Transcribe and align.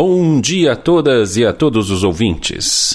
Bom 0.00 0.40
dia 0.40 0.74
a 0.74 0.76
todas 0.76 1.36
e 1.36 1.44
a 1.44 1.52
todos 1.52 1.90
os 1.90 2.04
ouvintes. 2.04 2.94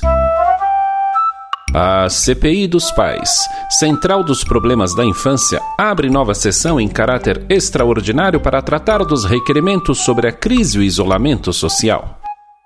A 1.75 2.07
CPI 2.07 2.65
dos 2.65 2.91
Pais, 2.91 3.45
Central 3.71 4.23
dos 4.23 4.41
Problemas 4.45 4.95
da 4.95 5.03
Infância, 5.03 5.59
abre 5.77 6.09
nova 6.09 6.33
sessão 6.33 6.79
em 6.79 6.87
caráter 6.87 7.45
extraordinário 7.50 8.39
para 8.39 8.61
tratar 8.61 9.00
dos 9.00 9.25
requerimentos 9.25 9.97
sobre 9.97 10.29
a 10.29 10.31
crise 10.31 10.77
e 10.77 10.79
o 10.79 10.84
isolamento 10.84 11.52
social. 11.52 12.21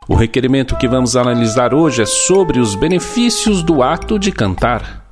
O 0.08 0.14
requerimento 0.14 0.76
que 0.76 0.88
vamos 0.88 1.16
analisar 1.16 1.74
hoje 1.74 2.04
é 2.04 2.06
sobre 2.06 2.60
os 2.60 2.76
benefícios 2.76 3.64
do 3.64 3.82
ato 3.82 4.20
de 4.20 4.32
cantar. 4.32 5.10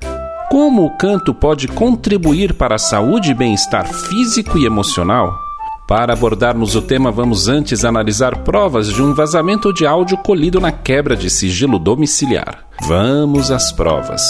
Como 0.52 0.86
o 0.86 0.96
canto 0.98 1.34
pode 1.34 1.68
contribuir 1.68 2.54
para 2.54 2.76
a 2.76 2.78
saúde 2.78 3.32
e 3.32 3.34
bem-estar 3.34 3.92
físico 3.92 4.60
e 4.60 4.68
emocional? 4.68 5.45
Para 5.88 6.14
abordarmos 6.14 6.76
o 6.76 6.82
tema, 6.82 7.12
vamos 7.12 7.48
antes 7.48 7.86
analisar 7.86 8.44
provas 8.44 8.92
de 8.92 9.04
um 9.04 9.14
vazamento 9.14 9.72
de 9.72 9.86
áudio 9.86 10.18
colhido 10.18 10.60
na 10.60 10.72
quebra 10.72 11.16
de 11.16 11.30
sigilo 11.30 11.78
domiciliar. 11.78 12.66
Vamos 12.88 13.52
às 13.52 13.72
provas. 13.72 14.24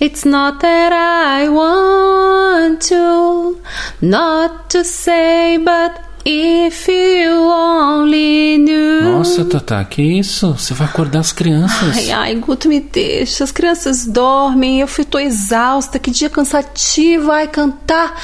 It's 0.00 0.24
not 0.24 0.58
that 0.60 0.92
I 0.94 1.48
want 1.50 2.88
to, 2.88 3.58
not 4.00 4.68
to 4.70 4.82
say, 4.82 5.58
but 5.58 6.00
If 6.26 6.88
you 6.88 7.50
only 7.50 8.56
knew. 8.56 9.02
Nossa, 9.02 9.44
Tata, 9.44 9.84
que 9.84 10.00
isso? 10.00 10.52
Você 10.52 10.72
vai 10.72 10.86
acordar 10.86 11.20
as 11.20 11.32
crianças. 11.32 11.96
Ai, 11.96 12.10
ai, 12.12 12.34
Guto, 12.36 12.66
me 12.66 12.80
deixa. 12.80 13.44
As 13.44 13.52
crianças 13.52 14.06
dormem, 14.06 14.80
eu 14.80 14.86
estou 14.86 15.20
exausta. 15.20 15.98
Que 15.98 16.10
dia 16.10 16.30
cansativo. 16.30 17.30
Ai, 17.30 17.46
cantar. 17.46 18.18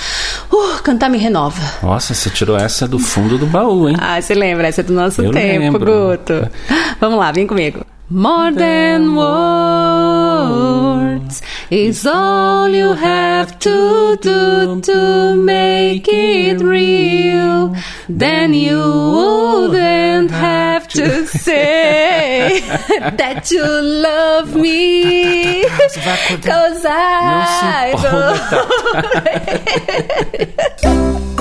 Uh, 0.50 0.82
cantar 0.82 1.10
me 1.10 1.18
renova. 1.18 1.60
Nossa, 1.82 2.14
você 2.14 2.30
tirou 2.30 2.56
essa 2.56 2.88
do 2.88 2.98
fundo 2.98 3.36
do 3.36 3.46
baú, 3.46 3.88
hein? 3.88 3.96
Ah, 4.00 4.20
você 4.20 4.34
lembra? 4.34 4.66
Essa 4.66 4.80
é 4.80 4.84
do 4.84 4.94
nosso 4.94 5.20
eu 5.20 5.30
tempo, 5.30 5.78
lembro. 5.78 6.16
Guto. 6.16 6.50
Vamos 6.98 7.18
lá, 7.18 7.30
vem 7.30 7.46
comigo. 7.46 7.84
More 8.08 8.52
than 8.52 9.14
words 10.48 11.42
is 11.70 12.06
all 12.06 12.68
you 12.68 12.92
have 12.94 13.58
to 13.60 14.16
do 14.20 14.80
to 14.80 15.34
make 15.36 16.08
it 16.08 16.60
real. 16.60 17.74
Then 18.08 18.54
you 18.54 18.78
wouldn't 18.78 20.30
have 20.30 20.88
to 20.88 21.26
say 21.26 22.60
that 23.20 23.50
you 23.50 23.64
love 23.64 24.54
me. 24.54 25.64
Cause 26.42 26.84
I 26.86 27.94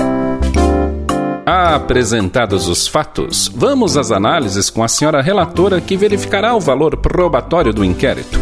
Apresentados 1.52 2.68
os 2.68 2.86
fatos, 2.86 3.50
vamos 3.52 3.96
às 3.96 4.12
análises 4.12 4.70
com 4.70 4.84
a 4.84 4.88
senhora 4.88 5.20
relatora 5.20 5.80
que 5.80 5.96
verificará 5.96 6.54
o 6.54 6.60
valor 6.60 6.96
probatório 6.98 7.72
do 7.72 7.84
inquérito, 7.84 8.38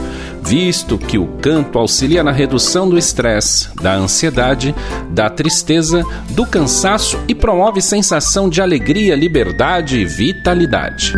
visto 0.48 0.96
que 0.96 1.18
o 1.18 1.26
canto 1.26 1.78
auxilia 1.78 2.24
na 2.24 2.32
redução 2.32 2.88
do 2.88 2.96
estresse, 2.96 3.68
da 3.82 3.92
ansiedade, 3.92 4.74
da 5.10 5.28
tristeza, 5.28 6.02
do 6.30 6.46
cansaço 6.46 7.22
e 7.28 7.34
promove 7.34 7.82
sensação 7.82 8.48
de 8.48 8.62
alegria, 8.62 9.14
liberdade 9.14 9.98
e 9.98 10.06
vitalidade. 10.06 11.12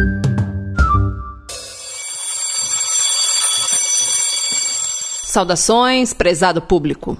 Saudações, 5.22 6.12
prezado 6.12 6.60
público. 6.60 7.16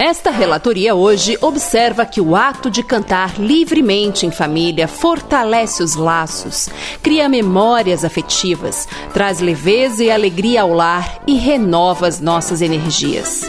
Esta 0.00 0.30
relatoria 0.30 0.94
hoje 0.94 1.36
observa 1.42 2.06
que 2.06 2.22
o 2.22 2.34
ato 2.34 2.70
de 2.70 2.82
cantar 2.82 3.38
livremente 3.38 4.24
em 4.24 4.30
família 4.30 4.88
fortalece 4.88 5.82
os 5.82 5.94
laços, 5.94 6.70
cria 7.02 7.28
memórias 7.28 8.02
afetivas, 8.02 8.88
traz 9.12 9.40
leveza 9.40 10.02
e 10.02 10.10
alegria 10.10 10.62
ao 10.62 10.72
lar 10.72 11.22
e 11.26 11.34
renova 11.34 12.06
as 12.06 12.18
nossas 12.18 12.62
energias. 12.62 13.42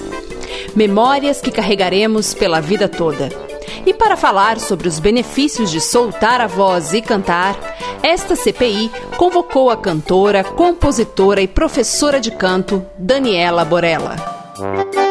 Memórias 0.75 1.39
que 1.39 1.51
carregaremos 1.51 2.33
pela 2.33 2.59
vida 2.59 2.89
toda. 2.89 3.29
E 3.85 3.93
para 3.93 4.17
falar 4.17 4.59
sobre 4.59 4.89
os 4.89 4.99
benefícios 4.99 5.71
de 5.71 5.79
soltar 5.79 6.41
a 6.41 6.47
voz 6.47 6.93
e 6.93 7.01
cantar, 7.01 7.57
esta 8.03 8.35
CPI 8.35 8.91
convocou 9.15 9.69
a 9.69 9.77
cantora, 9.77 10.43
compositora 10.43 11.41
e 11.41 11.47
professora 11.47 12.19
de 12.19 12.29
canto 12.29 12.85
Daniela 12.97 13.63
Borella. 13.63 15.10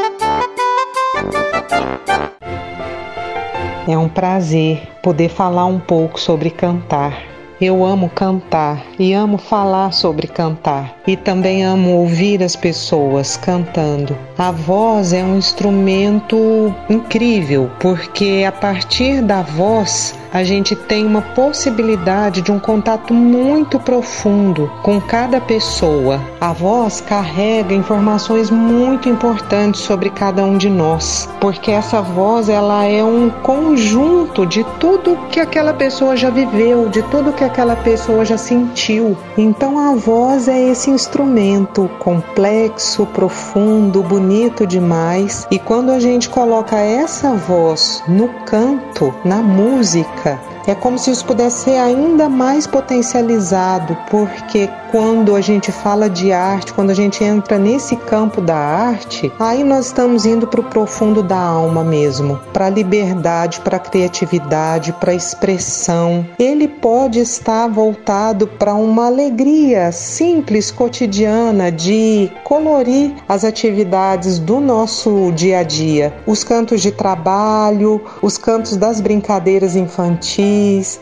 É 3.89 3.97
um 3.97 4.09
prazer 4.09 4.83
poder 5.03 5.29
falar 5.29 5.65
um 5.65 5.79
pouco 5.79 6.21
sobre 6.21 6.51
cantar. 6.51 7.31
Eu 7.61 7.85
amo 7.85 8.09
cantar 8.09 8.83
e 8.99 9.13
amo 9.13 9.37
falar 9.37 9.93
sobre 9.93 10.27
cantar 10.27 10.97
e 11.07 11.15
também 11.15 11.63
amo 11.63 11.91
ouvir 11.91 12.43
as 12.43 12.57
pessoas 12.57 13.37
cantando. 13.37 14.17
A 14.39 14.51
voz 14.51 15.13
é 15.13 15.23
um 15.23 15.37
instrumento 15.37 16.75
incrível 16.89 17.71
porque 17.79 18.45
a 18.49 18.53
partir 18.53 19.21
da 19.21 19.43
voz 19.43 20.15
a 20.33 20.45
gente 20.45 20.77
tem 20.77 21.05
uma 21.05 21.23
possibilidade 21.23 22.41
de 22.41 22.53
um 22.53 22.59
contato 22.59 23.13
muito 23.13 23.79
profundo 23.79 24.71
com 24.83 25.01
cada 25.01 25.41
pessoa. 25.41 26.21
A 26.41 26.53
voz 26.53 27.01
carrega 27.01 27.75
informações 27.75 28.51
muito 28.51 29.09
importantes 29.09 29.81
sobre 29.81 30.11
cada 30.11 30.45
um 30.45 30.57
de 30.57 30.69
nós, 30.69 31.29
porque 31.41 31.71
essa 31.71 32.01
voz 32.01 32.49
ela 32.49 32.85
é 32.85 33.03
um 33.03 33.31
conjunto 33.31 34.47
de 34.47 34.65
tudo 34.79 35.19
que 35.31 35.41
aquela 35.41 35.75
pessoa 35.75 36.17
já 36.17 36.31
viveu, 36.31 36.89
de 36.89 37.03
tudo 37.05 37.33
que 37.33 37.45
aquela 37.45 37.77
pessoa 37.77 38.25
já 38.25 38.39
sentiu. 38.39 39.17
Então 39.37 39.79
a 39.79 39.95
voz 39.95 40.49
é 40.49 40.71
esse 40.71 40.91
instrumento 40.91 41.91
complexo, 41.99 43.07
profundo, 43.07 44.03
bonito 44.03 44.67
demais. 44.67 45.47
E 45.51 45.59
quando 45.59 45.91
a 45.91 45.99
gente 45.99 46.29
coloca 46.29 46.77
essa 46.77 47.35
voz 47.35 48.03
no 48.07 48.29
canto, 48.45 49.13
na 49.25 49.37
música, 49.37 50.20
é 50.67 50.75
como 50.75 50.99
se 50.99 51.11
isso 51.11 51.25
pudesse 51.25 51.65
ser 51.65 51.77
ainda 51.77 52.29
mais 52.29 52.67
potencializado, 52.67 53.97
porque 54.11 54.69
quando 54.91 55.35
a 55.35 55.41
gente 55.41 55.73
fala 55.73 56.09
de 56.11 56.33
arte, 56.33 56.73
quando 56.73 56.91
a 56.91 56.95
gente 56.95 57.23
entra 57.23 57.59
nesse 57.59 57.97
campo 57.97 58.41
da 58.41 58.57
arte, 58.57 59.33
aí 59.39 59.65
nós 59.65 59.87
estamos 59.87 60.27
indo 60.27 60.47
para 60.47 60.61
o 60.61 60.65
profundo 60.65 61.23
da 61.23 61.39
alma 61.39 61.85
mesmo, 61.85 62.41
para 62.53 62.67
a 62.67 62.71
liberdade, 62.71 63.61
para 63.61 63.77
a 63.77 63.81
criatividade, 63.81 64.93
para 64.95 65.13
a 65.13 65.15
expressão. 65.15 66.27
Ele 66.39 66.67
pode 66.69 67.21
estar 67.21 67.69
voltado 67.69 68.47
para 68.47 68.75
uma 68.75 69.07
alegria 69.07 69.93
simples, 69.93 70.71
cotidiana, 70.71 71.71
de 71.71 72.31
colorir 72.45 73.15
as 73.29 73.45
atividades 73.45 74.39
do 74.39 74.61
nosso 74.61 75.33
dia 75.33 75.61
a 75.61 75.63
dia. 75.63 76.13
Os 76.27 76.45
cantos 76.45 76.83
de 76.83 76.91
trabalho, 76.91 78.03
os 78.21 78.37
cantos 78.37 78.77
das 78.77 79.01
brincadeiras 79.01 79.77
infantis, 79.77 80.10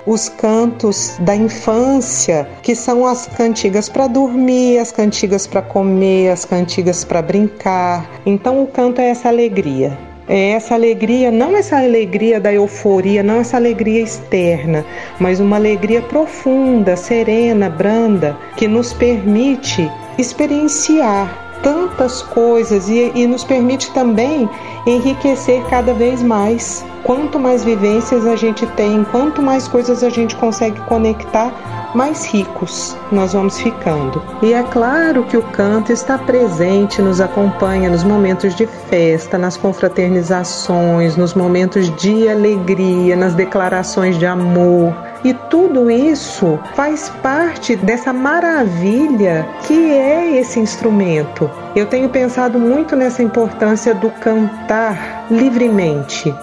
os 0.06 0.28
cantos 0.28 1.16
da 1.20 1.34
infância, 1.34 2.48
que 2.62 2.74
são 2.74 3.06
as 3.06 3.26
cantigas 3.26 3.68
cantigas 3.68 3.88
para 3.88 4.06
dormir, 4.06 4.78
as 4.78 4.92
cantigas 4.92 5.46
para 5.46 5.62
comer, 5.62 6.30
as 6.30 6.44
cantigas 6.44 7.04
para 7.04 7.20
brincar. 7.20 8.08
Então 8.24 8.62
o 8.62 8.66
canto 8.66 9.00
é 9.00 9.10
essa 9.10 9.28
alegria. 9.28 9.96
É 10.28 10.50
essa 10.50 10.74
alegria, 10.74 11.30
não 11.30 11.56
essa 11.56 11.78
alegria 11.78 12.38
da 12.38 12.52
euforia, 12.52 13.22
não 13.22 13.40
essa 13.40 13.56
alegria 13.56 14.02
externa, 14.02 14.84
mas 15.18 15.40
uma 15.40 15.56
alegria 15.56 16.02
profunda, 16.02 16.96
serena, 16.96 17.70
branda, 17.70 18.36
que 18.56 18.68
nos 18.68 18.92
permite 18.92 19.90
experienciar 20.18 21.47
tantas 21.62 22.22
coisas 22.22 22.88
e, 22.88 23.12
e, 23.14 23.26
nos 23.26 23.44
permite 23.44 23.90
também 23.92 24.48
enriquecer 24.86 25.62
cada 25.68 25.92
vez 25.94 26.22
mais. 26.22 26.84
Quanto 27.04 27.38
mais 27.38 27.64
vivências 27.64 28.26
a 28.26 28.36
gente 28.36 28.66
tem, 28.68 29.04
quanto 29.04 29.40
mais 29.40 29.68
coisas 29.68 30.02
a 30.02 30.10
gente 30.10 30.36
consegue 30.36 30.80
conectar, 30.82 31.52
mais 31.94 32.26
ricos 32.26 32.96
nós 33.10 33.32
vamos 33.32 33.58
ficando. 33.58 34.22
E 34.42 34.52
é 34.52 34.62
claro 34.62 35.24
que 35.24 35.36
o 35.36 35.42
canto 35.42 35.92
está 35.92 36.18
presente, 36.18 37.00
nos 37.00 37.20
acompanha 37.20 37.90
nos 37.90 38.04
momentos 38.04 38.54
de 38.54 38.66
festa, 38.66 39.38
nas 39.38 39.56
confraternizações, 39.56 41.16
nos 41.16 41.34
momentos 41.34 41.94
de 41.96 42.28
alegria, 42.28 43.16
nas 43.16 43.34
declarações 43.34 44.18
de 44.18 44.26
amor. 44.26 44.94
E 45.24 45.34
tudo 45.34 45.90
isso 45.90 46.58
faz 46.74 47.08
parte 47.22 47.74
dessa 47.74 48.12
maravilha 48.12 49.48
que 49.66 49.92
é 49.92 50.38
esse 50.38 50.60
instrumento. 50.60 51.50
Eu 51.74 51.86
tenho 51.86 52.08
pensado 52.08 52.58
muito 52.58 52.94
nessa 52.94 53.22
importância 53.22 53.94
do 53.94 54.10
cantar 54.10 55.26
livremente, 55.30 56.34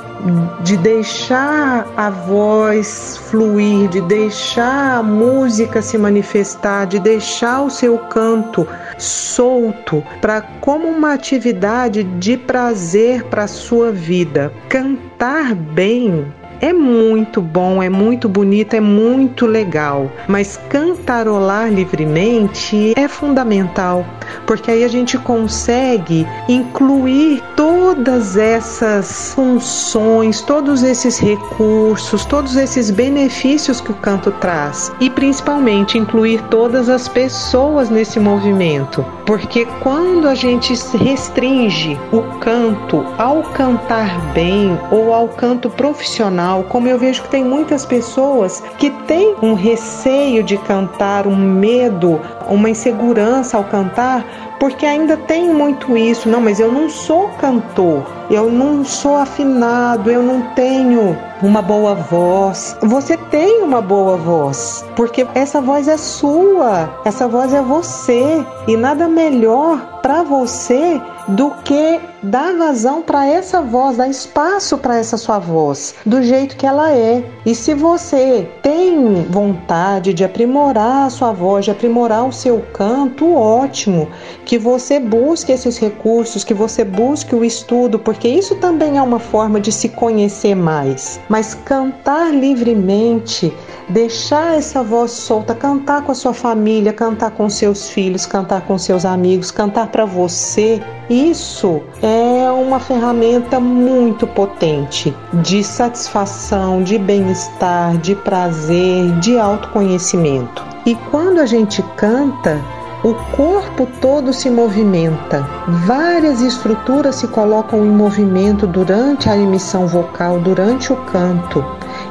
de 0.61 0.77
deixar 0.77 1.87
a 1.95 2.09
voz 2.09 3.17
fluir, 3.29 3.87
de 3.89 4.01
deixar 4.01 4.97
a 4.99 5.03
música 5.03 5.81
se 5.81 5.97
manifestar, 5.97 6.85
de 6.85 6.99
deixar 6.99 7.61
o 7.61 7.69
seu 7.69 7.97
canto 7.97 8.67
solto 8.97 10.03
para 10.21 10.41
como 10.41 10.87
uma 10.87 11.13
atividade 11.13 12.03
de 12.03 12.37
prazer 12.37 13.23
para 13.25 13.43
a 13.43 13.47
sua 13.47 13.91
vida. 13.91 14.51
Cantar 14.69 15.53
bem 15.53 16.25
é 16.65 16.73
muito 16.73 17.43
bom, 17.43 17.83
é 17.83 17.89
muito 17.89 18.27
bonito, 18.27 18.75
é 18.75 18.81
muito 18.81 19.45
legal, 19.45 20.11
mas 20.27 20.57
cantarolar 20.67 21.71
livremente 21.71 22.93
é 22.97 23.07
fundamental, 23.07 24.03
porque 24.47 24.71
aí 24.71 24.83
a 24.83 24.87
gente 24.87 25.15
consegue 25.19 26.25
incluir 26.49 27.43
todas 27.55 28.35
essas 28.35 29.31
funções, 29.35 30.41
todos 30.41 30.81
esses 30.81 31.19
recursos, 31.19 32.25
todos 32.25 32.55
esses 32.55 32.89
benefícios 32.89 33.79
que 33.79 33.91
o 33.91 33.95
canto 33.95 34.31
traz. 34.31 34.91
E 34.99 35.07
principalmente 35.07 35.99
incluir 35.99 36.41
todas 36.49 36.89
as 36.89 37.07
pessoas 37.07 37.91
nesse 37.91 38.19
movimento, 38.19 39.05
porque 39.27 39.67
quando 39.83 40.27
a 40.27 40.33
gente 40.33 40.73
restringe 40.97 41.95
o 42.11 42.23
canto 42.39 43.05
ao 43.19 43.43
cantar 43.53 44.33
bem 44.33 44.79
ou 44.89 45.13
ao 45.13 45.27
canto 45.27 45.69
profissional 45.69 46.54
como 46.63 46.87
eu 46.87 46.97
vejo 46.97 47.23
que 47.23 47.29
tem 47.29 47.43
muitas 47.43 47.85
pessoas 47.85 48.63
que 48.77 48.89
têm 49.07 49.35
um 49.41 49.53
receio 49.53 50.43
de 50.43 50.57
cantar, 50.57 51.27
um 51.27 51.35
medo, 51.35 52.19
uma 52.47 52.69
insegurança 52.69 53.57
ao 53.57 53.63
cantar, 53.63 54.54
porque 54.59 54.85
ainda 54.85 55.17
tem 55.17 55.53
muito 55.53 55.97
isso. 55.97 56.29
Não, 56.29 56.41
mas 56.41 56.59
eu 56.59 56.71
não 56.71 56.89
sou 56.89 57.29
cantor, 57.39 58.05
eu 58.29 58.51
não 58.51 58.83
sou 58.83 59.15
afinado, 59.15 60.09
eu 60.11 60.21
não 60.21 60.41
tenho 60.53 61.17
uma 61.41 61.61
boa 61.61 61.95
voz. 61.95 62.75
Você 62.81 63.17
tem 63.17 63.61
uma 63.61 63.81
boa 63.81 64.17
voz, 64.17 64.85
porque 64.95 65.25
essa 65.35 65.61
voz 65.61 65.87
é 65.87 65.97
sua, 65.97 66.89
essa 67.05 67.27
voz 67.27 67.53
é 67.53 67.61
você, 67.61 68.45
e 68.67 68.75
nada 68.77 69.07
melhor 69.07 69.99
para 70.01 70.23
você 70.23 71.01
do 71.27 71.49
que 71.63 71.99
dar 72.21 72.55
vazão 72.55 73.01
para 73.01 73.25
essa 73.25 73.61
voz, 73.61 73.97
dar 73.97 74.07
espaço 74.07 74.77
para 74.77 74.97
essa 74.97 75.17
sua 75.17 75.39
voz, 75.39 75.95
do 76.05 76.21
jeito 76.21 76.55
que 76.55 76.65
ela 76.65 76.91
é. 76.91 77.23
E 77.45 77.55
se 77.55 77.73
você 77.73 78.47
tem 78.61 79.23
vontade 79.23 80.13
de 80.13 80.23
aprimorar 80.23 81.07
a 81.07 81.09
sua 81.09 81.31
voz, 81.31 81.65
de 81.65 81.71
aprimorar 81.71 82.25
o 82.25 82.31
seu 82.31 82.63
canto, 82.73 83.33
ótimo, 83.33 84.07
que 84.45 84.57
você 84.57 84.99
busque 84.99 85.51
esses 85.51 85.77
recursos, 85.77 86.43
que 86.43 86.53
você 86.53 86.83
busque 86.83 87.35
o 87.35 87.43
estudo, 87.43 87.97
porque 87.97 88.27
isso 88.27 88.55
também 88.55 88.97
é 88.97 89.01
uma 89.01 89.19
forma 89.19 89.59
de 89.59 89.71
se 89.71 89.89
conhecer 89.89 90.55
mais. 90.55 91.19
Mas 91.27 91.55
cantar 91.55 92.31
livremente, 92.33 93.51
deixar 93.89 94.57
essa 94.57 94.83
voz 94.83 95.11
solta, 95.11 95.55
cantar 95.55 96.03
com 96.03 96.11
a 96.11 96.15
sua 96.15 96.33
família, 96.33 96.93
cantar 96.93 97.31
com 97.31 97.49
seus 97.49 97.89
filhos, 97.89 98.25
cantar 98.25 98.61
com 98.61 98.77
seus 98.77 99.03
amigos, 99.03 99.49
cantar 99.49 99.87
para 99.87 100.05
você, 100.05 100.81
isso 101.09 101.81
é 102.01 102.49
uma 102.51 102.79
ferramenta 102.79 103.59
muito 103.59 104.25
potente 104.25 105.13
de 105.33 105.63
satisfação, 105.63 106.81
de 106.81 106.97
bem-estar, 106.97 107.97
de 107.97 108.15
prazer, 108.15 109.11
de 109.19 109.37
autoconhecimento. 109.37 110.65
E 110.85 110.95
quando 111.11 111.39
a 111.39 111.45
gente 111.45 111.83
canta, 111.95 112.59
o 113.05 113.13
corpo 113.35 113.87
todo 114.01 114.33
se 114.33 114.49
movimenta, 114.49 115.47
várias 115.85 116.41
estruturas 116.41 117.17
se 117.17 117.27
colocam 117.27 117.85
em 117.85 117.91
movimento 117.91 118.65
durante 118.65 119.29
a 119.29 119.37
emissão 119.37 119.85
vocal, 119.85 120.39
durante 120.39 120.91
o 120.91 120.95
canto. 121.05 121.63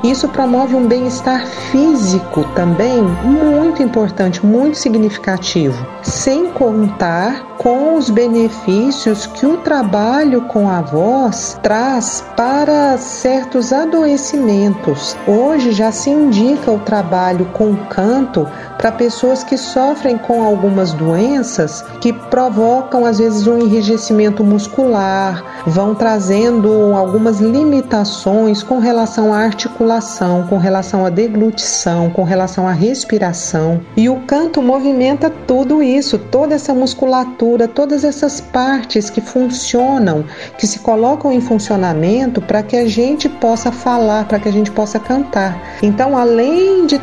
Isso 0.04 0.28
promove 0.28 0.76
um 0.76 0.86
bem-estar 0.86 1.46
físico 1.46 2.44
também 2.54 3.02
muito 3.02 3.82
importante, 3.82 4.46
muito 4.46 4.78
significativo, 4.78 5.84
sem 6.00 6.50
contar 6.52 7.56
com 7.56 7.96
os 7.96 8.08
benefícios 8.10 9.26
que 9.26 9.46
o 9.46 9.56
trabalho 9.56 10.42
com 10.42 10.68
a 10.68 10.80
voz 10.80 11.58
traz 11.62 12.24
para 12.36 12.96
certos 12.98 13.72
adoecimentos. 13.72 15.16
Hoje 15.26 15.72
já 15.72 15.90
se 15.90 16.10
indica 16.10 16.70
o 16.70 16.78
trabalho 16.78 17.46
com 17.46 17.74
canto 17.86 18.46
para 18.78 18.92
pessoas 18.92 19.42
que 19.42 19.56
sofrem 19.56 20.18
com 20.18 20.42
algumas 20.42 20.92
doenças 20.92 21.84
que 22.00 22.12
provocam 22.12 23.04
às 23.04 23.18
vezes 23.18 23.46
um 23.46 23.58
enrijecimento 23.58 24.44
muscular, 24.44 25.42
vão 25.66 25.94
trazendo 25.94 26.94
algumas 26.94 27.40
limitações 27.40 28.62
com 28.62 28.78
relação 28.78 29.32
à 29.32 29.38
articulação, 29.38 30.46
com 30.46 30.58
relação 30.58 31.04
à 31.04 31.10
deglutição, 31.10 32.10
com 32.10 32.22
relação 32.22 32.68
à 32.68 32.72
respiração. 32.72 33.80
E 33.96 34.08
o 34.08 34.16
canto 34.20 34.60
movimenta 34.60 35.30
tudo 35.30 35.82
isso, 35.82 36.18
toda 36.18 36.54
essa 36.54 36.74
musculatura, 36.74 37.66
todas 37.66 38.04
essas 38.04 38.40
partes 38.40 39.08
que 39.10 39.20
funcionam, 39.20 40.24
que 40.58 40.66
se 40.66 40.78
colocam 40.80 41.32
em 41.32 41.40
funcionamento 41.40 42.40
para 42.40 42.62
que 42.62 42.76
a 42.76 42.86
gente 42.86 43.28
possa 43.28 43.72
falar, 43.72 44.26
para 44.26 44.38
que 44.38 44.48
a 44.48 44.52
gente 44.52 44.70
possa 44.70 44.98
cantar. 44.98 45.60
Então, 45.82 46.16
além 46.16 46.86
de 46.86 46.98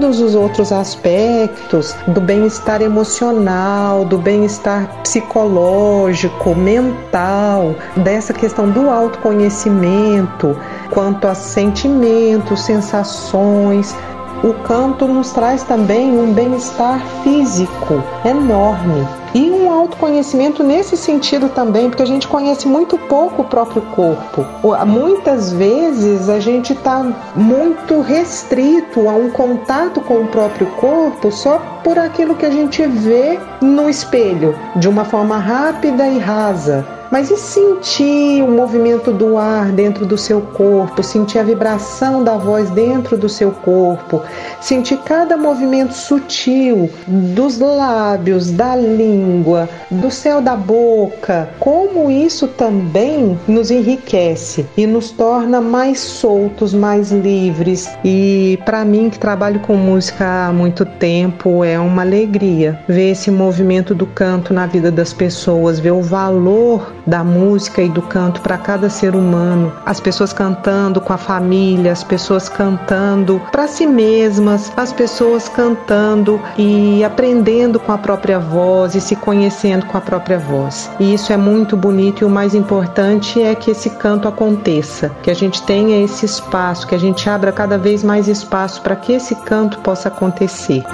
todos 0.00 0.18
os 0.20 0.34
outros 0.34 0.72
aspectos 0.72 1.94
do 2.08 2.22
bem-estar 2.22 2.80
emocional, 2.80 4.02
do 4.02 4.16
bem-estar 4.16 4.88
psicológico, 5.02 6.54
mental, 6.54 7.74
dessa 7.96 8.32
questão 8.32 8.70
do 8.70 8.88
autoconhecimento, 8.88 10.56
quanto 10.90 11.28
a 11.28 11.34
sentimentos, 11.34 12.62
sensações, 12.62 13.94
o 14.42 14.54
canto 14.62 15.06
nos 15.06 15.32
traz 15.32 15.62
também 15.62 16.18
um 16.18 16.32
bem-estar 16.32 17.00
físico 17.22 18.02
enorme 18.24 19.06
e 19.34 19.50
um 19.50 19.70
autoconhecimento 19.70 20.62
nesse 20.62 20.96
sentido 20.96 21.48
também, 21.48 21.88
porque 21.88 22.02
a 22.02 22.06
gente 22.06 22.26
conhece 22.26 22.66
muito 22.66 22.98
pouco 22.98 23.42
o 23.42 23.44
próprio 23.44 23.82
corpo. 23.94 24.46
Muitas 24.86 25.52
vezes 25.52 26.28
a 26.28 26.40
gente 26.40 26.72
está 26.72 27.06
muito 27.36 28.00
restrito 28.00 29.08
a 29.08 29.12
um 29.12 29.30
contato 29.30 30.00
com 30.00 30.22
o 30.22 30.26
próprio 30.26 30.66
corpo 30.72 31.30
só 31.30 31.60
por 31.84 31.98
aquilo 31.98 32.34
que 32.34 32.46
a 32.46 32.50
gente 32.50 32.84
vê 32.86 33.38
no 33.60 33.88
espelho, 33.88 34.58
de 34.76 34.88
uma 34.88 35.04
forma 35.04 35.38
rápida 35.38 36.06
e 36.08 36.18
rasa. 36.18 36.99
Mas 37.10 37.28
e 37.28 37.36
sentir 37.36 38.40
o 38.42 38.48
movimento 38.48 39.12
do 39.12 39.36
ar 39.36 39.72
dentro 39.72 40.06
do 40.06 40.16
seu 40.16 40.40
corpo, 40.40 41.02
sentir 41.02 41.40
a 41.40 41.42
vibração 41.42 42.22
da 42.22 42.36
voz 42.36 42.70
dentro 42.70 43.16
do 43.18 43.28
seu 43.28 43.50
corpo, 43.50 44.22
sentir 44.60 44.96
cada 44.98 45.36
movimento 45.36 45.92
sutil 45.92 46.88
dos 47.08 47.58
lábios, 47.58 48.52
da 48.52 48.76
língua, 48.76 49.68
do 49.90 50.08
céu 50.08 50.40
da 50.40 50.54
boca, 50.54 51.48
como 51.58 52.10
isso 52.10 52.46
também 52.46 53.36
nos 53.48 53.72
enriquece 53.72 54.64
e 54.76 54.86
nos 54.86 55.10
torna 55.10 55.60
mais 55.60 55.98
soltos, 55.98 56.72
mais 56.72 57.10
livres. 57.10 57.90
E 58.04 58.56
para 58.64 58.84
mim 58.84 59.10
que 59.10 59.18
trabalho 59.18 59.58
com 59.60 59.74
música 59.74 60.46
há 60.46 60.52
muito 60.52 60.84
tempo, 60.84 61.64
é 61.64 61.78
uma 61.78 62.02
alegria 62.02 62.78
ver 62.86 63.10
esse 63.10 63.32
movimento 63.32 63.96
do 63.96 64.06
canto 64.06 64.54
na 64.54 64.66
vida 64.66 64.92
das 64.92 65.12
pessoas, 65.12 65.80
ver 65.80 65.90
o 65.90 66.02
valor 66.02 66.99
da 67.06 67.24
música 67.24 67.82
e 67.82 67.88
do 67.88 68.02
canto 68.02 68.40
para 68.40 68.58
cada 68.58 68.88
ser 68.88 69.14
humano. 69.14 69.72
As 69.84 70.00
pessoas 70.00 70.32
cantando 70.32 71.00
com 71.00 71.12
a 71.12 71.18
família, 71.18 71.92
as 71.92 72.04
pessoas 72.04 72.48
cantando 72.48 73.40
para 73.50 73.66
si 73.66 73.86
mesmas, 73.86 74.72
as 74.76 74.92
pessoas 74.92 75.48
cantando 75.48 76.40
e 76.56 77.02
aprendendo 77.04 77.78
com 77.78 77.92
a 77.92 77.98
própria 77.98 78.38
voz 78.38 78.94
e 78.94 79.00
se 79.00 79.16
conhecendo 79.16 79.86
com 79.86 79.96
a 79.96 80.00
própria 80.00 80.38
voz. 80.38 80.90
E 80.98 81.14
isso 81.14 81.32
é 81.32 81.36
muito 81.36 81.76
bonito 81.76 82.22
e 82.22 82.24
o 82.24 82.30
mais 82.30 82.54
importante 82.54 83.40
é 83.42 83.54
que 83.54 83.70
esse 83.70 83.90
canto 83.90 84.28
aconteça, 84.28 85.10
que 85.22 85.30
a 85.30 85.34
gente 85.34 85.62
tenha 85.62 86.02
esse 86.04 86.26
espaço, 86.26 86.86
que 86.86 86.94
a 86.94 86.98
gente 86.98 87.28
abra 87.28 87.52
cada 87.52 87.78
vez 87.78 88.02
mais 88.02 88.28
espaço 88.28 88.80
para 88.82 88.96
que 88.96 89.12
esse 89.12 89.34
canto 89.34 89.78
possa 89.78 90.08
acontecer. 90.08 90.84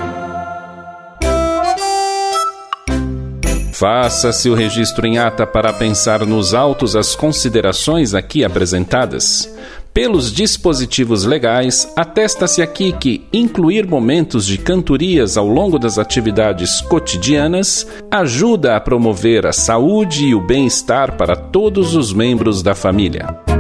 Faça-se 3.79 4.49
o 4.49 4.55
registro 4.55 5.07
em 5.07 5.19
ata 5.19 5.47
para 5.47 5.71
pensar 5.71 6.25
nos 6.25 6.55
autos 6.55 6.97
as 6.97 7.15
considerações 7.15 8.15
aqui 8.15 8.43
apresentadas. 8.43 9.55
Pelos 9.93 10.33
dispositivos 10.33 11.27
legais, 11.27 11.93
atesta-se 11.95 12.63
aqui 12.63 12.93
que 12.93 13.27
incluir 13.31 13.87
momentos 13.87 14.47
de 14.47 14.57
cantorias 14.57 15.37
ao 15.37 15.47
longo 15.47 15.79
das 15.79 15.99
atividades 15.99 16.81
cotidianas 16.81 17.87
ajuda 18.11 18.77
a 18.77 18.81
promover 18.81 19.45
a 19.45 19.53
saúde 19.53 20.25
e 20.25 20.35
o 20.35 20.41
bem-estar 20.41 21.15
para 21.19 21.37
todos 21.37 21.95
os 21.95 22.15
membros 22.15 22.63
da 22.63 22.75
família. 22.75 23.56